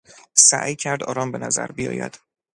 [0.33, 2.19] سعی کرد آرام بنظر بیاید.